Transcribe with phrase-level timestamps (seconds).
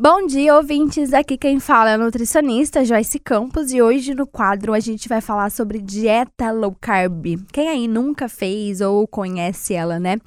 [0.00, 1.12] Bom dia, ouvintes!
[1.12, 5.20] Aqui quem fala é a nutricionista Joyce Campos e hoje no quadro a gente vai
[5.20, 7.34] falar sobre dieta low carb.
[7.52, 10.18] Quem aí nunca fez ou conhece ela, né?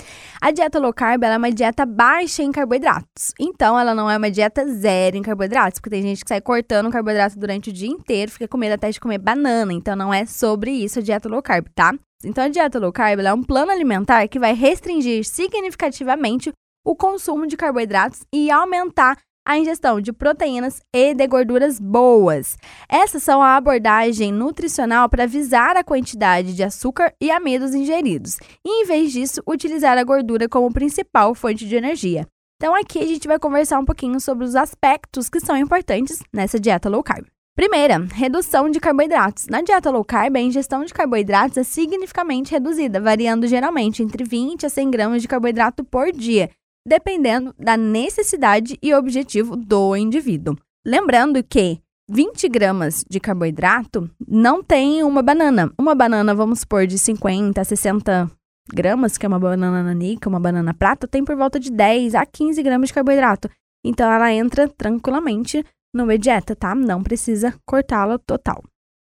[0.41, 3.33] A dieta low carb é uma dieta baixa em carboidratos.
[3.39, 6.91] Então, ela não é uma dieta zero em carboidratos, porque tem gente que sai cortando
[6.91, 9.71] carboidrato durante o dia inteiro, fica com medo até de comer banana.
[9.71, 11.93] Então, não é sobre isso a dieta low carb, tá?
[12.25, 16.51] Então, a dieta low carb é um plano alimentar que vai restringir significativamente
[16.85, 19.15] o consumo de carboidratos e aumentar
[19.51, 22.57] a ingestão de proteínas e de gorduras boas.
[22.87, 28.83] Essas são a abordagem nutricional para visar a quantidade de açúcar e amidos ingeridos, e
[28.83, 32.25] em vez disso, utilizar a gordura como principal fonte de energia.
[32.55, 36.57] Então aqui a gente vai conversar um pouquinho sobre os aspectos que são importantes nessa
[36.57, 37.25] dieta low carb.
[37.53, 39.47] Primeira, redução de carboidratos.
[39.47, 44.65] Na dieta low carb, a ingestão de carboidratos é significativamente reduzida, variando geralmente entre 20
[44.65, 46.49] a 100 gramas de carboidrato por dia,
[46.87, 50.55] dependendo da necessidade e objetivo do indivíduo.
[50.85, 55.71] Lembrando que 20 gramas de carboidrato não tem uma banana.
[55.77, 58.31] Uma banana, vamos supor, de 50 a 60
[58.73, 62.25] gramas, que é uma banana nanica, uma banana prata, tem por volta de 10 a
[62.25, 63.49] 15 gramas de carboidrato.
[63.83, 66.75] Então, ela entra tranquilamente numa dieta, tá?
[66.75, 68.63] Não precisa cortá-la total.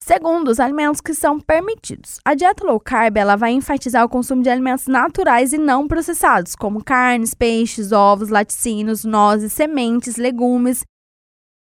[0.07, 2.21] Segundo, os alimentos que são permitidos.
[2.23, 6.55] A dieta low carb ela vai enfatizar o consumo de alimentos naturais e não processados,
[6.55, 10.85] como carnes, peixes, ovos, laticínios, nozes, sementes, legumes.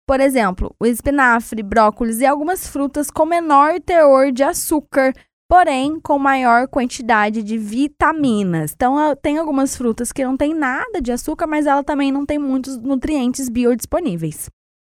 [0.07, 5.15] Por exemplo, o espinafre, brócolis e algumas frutas com menor teor de açúcar,
[5.49, 8.75] porém com maior quantidade de vitaminas.
[8.75, 12.39] Então, tem algumas frutas que não tem nada de açúcar, mas ela também não tem
[12.39, 14.51] muitos nutrientes biodisponíveis.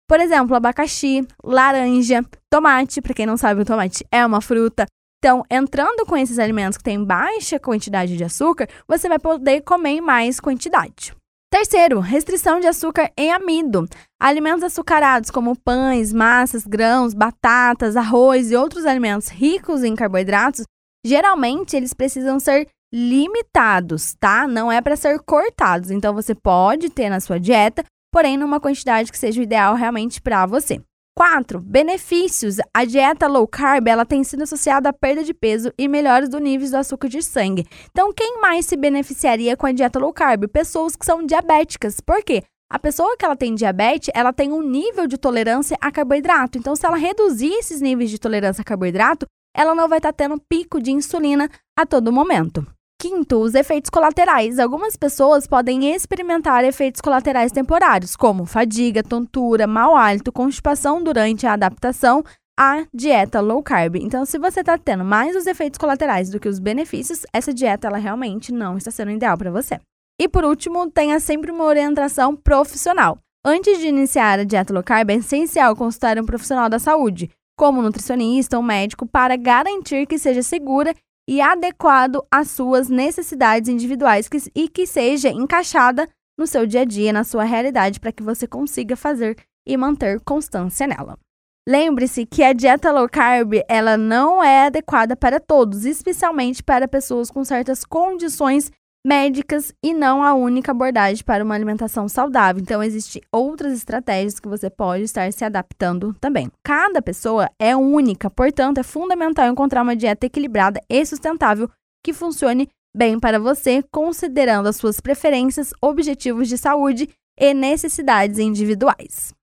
[0.08, 3.00] Por exemplo, abacaxi, laranja, tomate.
[3.00, 4.86] Para quem não sabe, o tomate é uma fruta.
[5.18, 9.92] Então, entrando com esses alimentos que têm baixa quantidade de açúcar, você vai poder comer
[9.92, 11.14] em mais quantidade.
[11.50, 13.88] Terceiro, restrição de açúcar em amido.
[14.20, 20.64] Alimentos açucarados como pães, massas, grãos, batatas, arroz e outros alimentos ricos em carboidratos,
[21.06, 24.46] geralmente eles precisam ser limitados, tá?
[24.46, 25.90] Não é para ser cortados.
[25.90, 30.22] Então você pode ter na sua dieta, porém numa quantidade que seja o ideal realmente
[30.22, 30.80] para você.
[31.16, 31.60] 4.
[31.60, 32.58] Benefícios.
[32.72, 36.38] A dieta low carb ela tem sido associada à perda de peso e melhores do
[36.38, 37.66] níveis do açúcar de sangue.
[37.90, 40.46] Então, quem mais se beneficiaria com a dieta low carb?
[40.46, 41.98] Pessoas que são diabéticas.
[42.00, 42.44] Por quê?
[42.70, 46.56] A pessoa que ela tem diabetes, ela tem um nível de tolerância a carboidrato.
[46.56, 49.26] Então, se ela reduzir esses níveis de tolerância a carboidrato,
[49.56, 52.64] ela não vai estar tá tendo pico de insulina a todo momento.
[53.04, 54.58] Quinto, os efeitos colaterais.
[54.58, 61.52] Algumas pessoas podem experimentar efeitos colaterais temporários, como fadiga, tontura, mau hálito, constipação durante a
[61.52, 62.24] adaptação
[62.58, 63.96] à dieta low carb.
[63.96, 67.88] Então, se você está tendo mais os efeitos colaterais do que os benefícios, essa dieta
[67.88, 69.78] ela realmente não está sendo ideal para você.
[70.18, 73.18] E por último, tenha sempre uma orientação profissional.
[73.44, 77.80] Antes de iniciar a dieta low carb, é essencial consultar um profissional da saúde, como
[77.80, 80.94] um nutricionista ou médico, para garantir que seja segura
[81.28, 86.08] e adequado às suas necessidades individuais que, e que seja encaixada
[86.38, 89.36] no seu dia a dia, na sua realidade, para que você consiga fazer
[89.66, 91.18] e manter constância nela.
[91.66, 97.30] Lembre-se que a dieta low carb ela não é adequada para todos, especialmente para pessoas
[97.30, 98.70] com certas condições
[99.06, 102.62] médicas e não a única abordagem para uma alimentação saudável.
[102.62, 106.50] Então, existem outras estratégias que você pode estar se adaptando também.
[106.64, 111.68] Cada pessoa é única, portanto, é fundamental encontrar uma dieta equilibrada e sustentável
[112.02, 119.34] que funcione bem para você, considerando as suas preferências, objetivos de saúde e necessidades individuais.